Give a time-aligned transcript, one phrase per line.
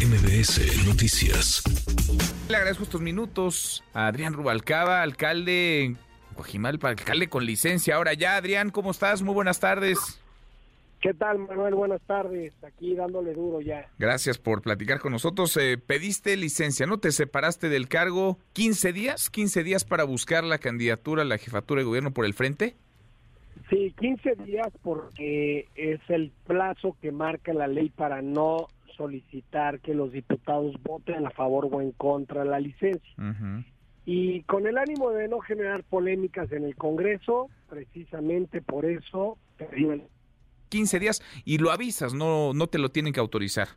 [0.00, 1.62] MBS Noticias.
[2.48, 5.94] Le agradezco estos minutos a Adrián Rubalcaba, alcalde
[6.34, 7.96] Guajimalpa, alcalde con licencia.
[7.96, 9.20] Ahora ya, Adrián, ¿cómo estás?
[9.20, 10.18] Muy buenas tardes.
[11.02, 11.74] ¿Qué tal, Manuel?
[11.74, 12.54] Buenas tardes.
[12.64, 13.90] Aquí dándole duro ya.
[13.98, 15.54] Gracias por platicar con nosotros.
[15.58, 16.98] Eh, pediste licencia, ¿no?
[16.98, 21.82] Te separaste del cargo 15 días, 15 días para buscar la candidatura a la jefatura
[21.82, 22.74] de gobierno por el frente.
[23.68, 29.94] Sí, 15 días porque es el plazo que marca la ley para no solicitar que
[29.94, 33.14] los diputados voten a favor o en contra de la licencia.
[34.04, 39.86] Y con el ánimo de no generar polémicas en el Congreso, precisamente por eso pedí
[40.68, 43.68] 15 días y lo avisas, no, no te lo tienen que autorizar.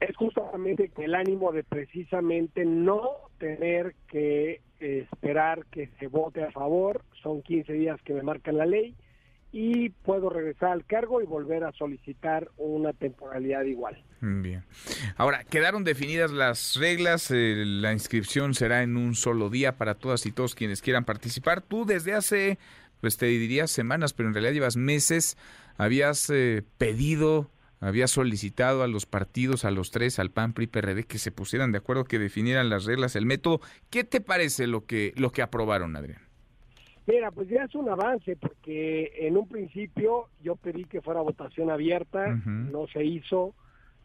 [0.00, 7.04] Es justamente el ánimo de precisamente no tener que esperar que se vote a favor,
[7.22, 8.94] son 15 días que me marcan la ley
[9.52, 14.02] y puedo regresar al cargo y volver a solicitar una temporalidad igual.
[14.20, 14.64] Bien.
[15.16, 20.26] Ahora, quedaron definidas las reglas, eh, la inscripción será en un solo día para todas
[20.26, 21.62] y todos quienes quieran participar.
[21.62, 22.58] Tú desde hace,
[23.00, 25.36] pues te diría semanas, pero en realidad llevas meses
[25.78, 31.04] habías eh, pedido, habías solicitado a los partidos, a los tres, al PAN, PRI, PRD,
[31.04, 33.60] que se pusieran de acuerdo, que definieran las reglas, el método.
[33.88, 36.27] ¿Qué te parece lo que, lo que aprobaron, Adrián?
[37.08, 41.70] Mira, pues ya es un avance, porque en un principio yo pedí que fuera votación
[41.70, 43.54] abierta, no se hizo,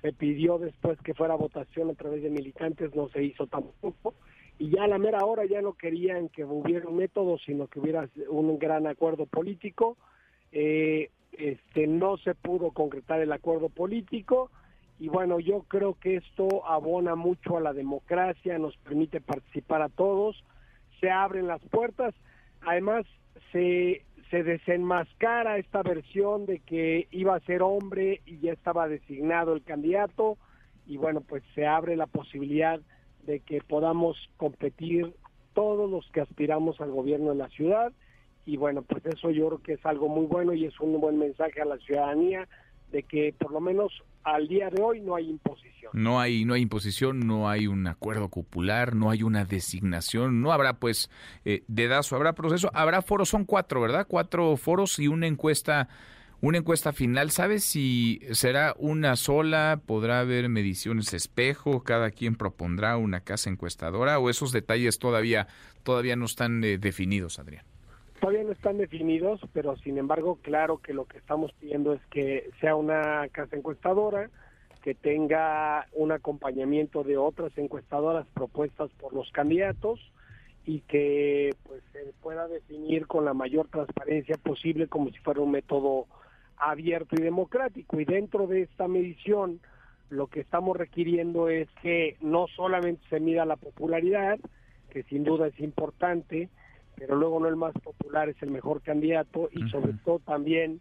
[0.00, 4.14] se pidió después que fuera votación a través de militantes, no se hizo tampoco,
[4.58, 7.80] y ya a la mera hora ya no querían que hubiera un método, sino que
[7.80, 9.98] hubiera un gran acuerdo político.
[10.52, 14.50] Eh, este no se pudo concretar el acuerdo político.
[14.98, 19.90] Y bueno, yo creo que esto abona mucho a la democracia, nos permite participar a
[19.90, 20.42] todos,
[21.00, 22.14] se abren las puertas,
[22.66, 23.06] además
[23.52, 29.54] se se desenmascara esta versión de que iba a ser hombre y ya estaba designado
[29.54, 30.36] el candidato.
[30.86, 32.80] Y bueno, pues se abre la posibilidad
[33.24, 35.14] de que podamos competir
[35.54, 37.92] todos los que aspiramos al gobierno de la ciudad.
[38.44, 41.18] Y bueno, pues eso yo creo que es algo muy bueno y es un buen
[41.18, 42.48] mensaje a la ciudadanía
[42.92, 45.92] de que por lo menos al día de hoy no hay imposición.
[45.92, 50.52] No hay no hay imposición, no hay un acuerdo popular, no hay una designación, no
[50.52, 51.10] habrá pues
[51.44, 54.06] eh, dedazo, habrá proceso, habrá foros, son cuatro, ¿verdad?
[54.08, 55.88] Cuatro foros y una encuesta
[56.40, 59.80] una encuesta final, ¿sabes si será una sola?
[59.84, 61.82] ¿Podrá haber mediciones espejo?
[61.82, 64.18] ¿Cada quien propondrá una casa encuestadora?
[64.18, 65.48] ¿O esos detalles todavía,
[65.82, 67.64] todavía no están eh, definidos, Adrián?
[68.26, 72.50] Todavía no están definidos, pero sin embargo, claro que lo que estamos pidiendo es que
[72.60, 74.30] sea una casa encuestadora,
[74.82, 80.00] que tenga un acompañamiento de otras encuestadoras propuestas por los candidatos
[80.64, 85.52] y que pues se pueda definir con la mayor transparencia posible como si fuera un
[85.52, 86.06] método
[86.56, 88.00] abierto y democrático.
[88.00, 89.60] Y dentro de esta medición,
[90.10, 94.40] lo que estamos requiriendo es que no solamente se mida la popularidad,
[94.90, 96.48] que sin duda es importante,
[96.96, 100.80] pero luego no el más popular es el mejor candidato y sobre todo también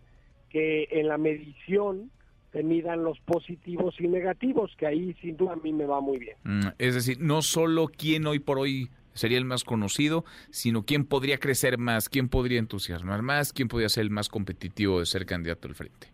[0.49, 2.11] que en la medición
[2.51, 6.19] se midan los positivos y negativos, que ahí sin duda a mí me va muy
[6.19, 6.37] bien.
[6.45, 11.05] Mm, es decir, no solo quién hoy por hoy sería el más conocido, sino quién
[11.05, 15.25] podría crecer más, quién podría entusiasmar más, quién podría ser el más competitivo de ser
[15.25, 16.07] candidato al frente.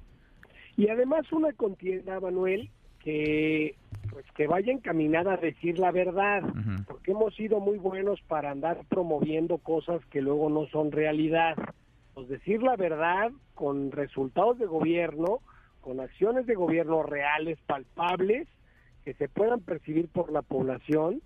[0.77, 2.71] Y además una contienda, Manuel,
[3.03, 3.75] que
[4.11, 6.43] pues que vaya encaminada a decir la verdad,
[6.87, 11.55] porque hemos sido muy buenos para andar promoviendo cosas que luego no son realidad.
[12.13, 15.39] Pues decir la verdad con resultados de gobierno,
[15.79, 18.47] con acciones de gobierno reales, palpables,
[19.05, 21.21] que se puedan percibir por la población,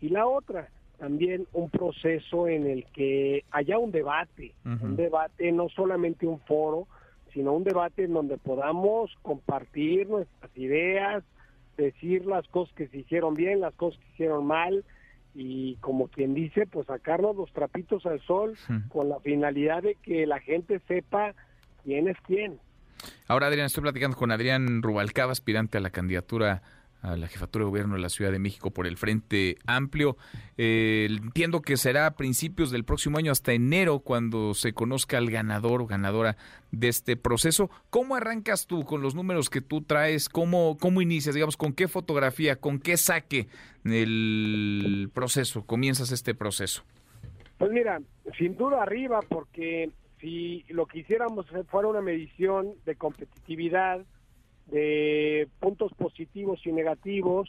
[0.00, 0.68] y la otra,
[0.98, 6.86] también un proceso en el que haya un debate, un debate, no solamente un foro,
[7.32, 11.22] sino un debate en donde podamos compartir nuestras ideas,
[11.82, 14.84] decir las cosas que se hicieron bien, las cosas que se hicieron mal
[15.34, 18.56] y como quien dice, pues sacarnos los trapitos al sol
[18.88, 21.34] con la finalidad de que la gente sepa
[21.84, 22.58] quién es quién.
[23.28, 26.62] Ahora, Adrián, estoy platicando con Adrián Rubalcaba, aspirante a la candidatura
[27.02, 30.16] a la jefatura de gobierno de la Ciudad de México por el Frente Amplio.
[30.56, 35.30] Eh, entiendo que será a principios del próximo año, hasta enero, cuando se conozca el
[35.30, 36.36] ganador o ganadora
[36.72, 37.70] de este proceso.
[37.88, 40.28] ¿Cómo arrancas tú con los números que tú traes?
[40.28, 41.34] ¿Cómo, cómo inicias?
[41.34, 43.48] Digamos, ¿con qué fotografía, con qué saque
[43.84, 45.64] el proceso?
[45.64, 46.82] ¿Comienzas este proceso?
[47.58, 48.00] Pues mira,
[48.38, 54.04] sin duda arriba, porque si lo que hiciéramos fuera una medición de competitividad,
[54.70, 57.48] de puntos positivos y negativos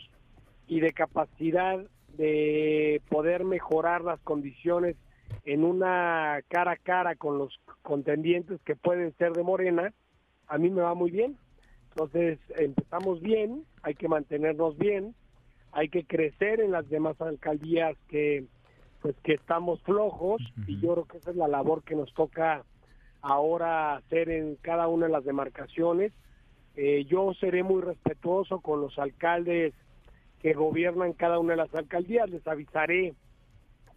[0.67, 1.79] y de capacidad
[2.17, 4.95] de poder mejorar las condiciones
[5.45, 9.93] en una cara a cara con los contendientes que pueden ser de Morena,
[10.47, 11.37] a mí me va muy bien.
[11.91, 15.15] Entonces, empezamos bien, hay que mantenernos bien,
[15.71, 18.45] hay que crecer en las demás alcaldías que
[19.01, 22.63] pues que estamos flojos y yo creo que esa es la labor que nos toca
[23.21, 26.13] ahora hacer en cada una de las demarcaciones.
[26.75, 29.73] Eh, yo seré muy respetuoso con los alcaldes
[30.41, 33.13] que gobiernan cada una de las alcaldías, les avisaré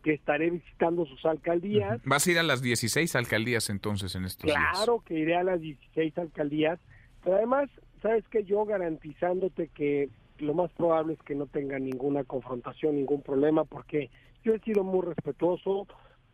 [0.02, 2.00] que estaré visitando sus alcaldías.
[2.04, 4.58] ¿Vas a ir a las 16 alcaldías entonces en estos días?
[4.74, 6.78] Claro que iré a las 16 alcaldías,
[7.22, 7.70] pero además,
[8.02, 13.22] sabes que yo garantizándote que lo más probable es que no tenga ninguna confrontación, ningún
[13.22, 14.10] problema, porque
[14.44, 15.86] yo he sido muy respetuoso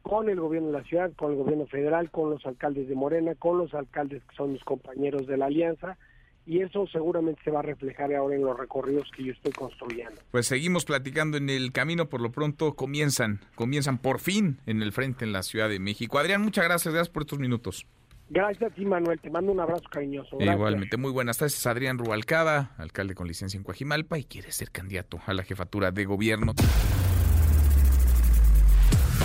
[0.02, 3.36] con el gobierno de la ciudad, con el gobierno federal, con los alcaldes de Morena,
[3.36, 5.96] con los alcaldes que son mis compañeros de la alianza,
[6.50, 10.20] y eso seguramente se va a reflejar ahora en los recorridos que yo estoy construyendo.
[10.32, 14.90] Pues seguimos platicando en el camino, por lo pronto comienzan, comienzan por fin en el
[14.90, 16.18] frente en la Ciudad de México.
[16.18, 17.86] Adrián, muchas gracias, gracias por estos minutos.
[18.30, 19.20] Gracias a ti, Manuel.
[19.20, 20.38] Te mando un abrazo cariñoso.
[20.40, 21.64] Igualmente, muy buenas tardes.
[21.68, 26.04] Adrián Rubalcaba, alcalde con licencia en Coajimalpa y quiere ser candidato a la jefatura de
[26.04, 26.54] gobierno.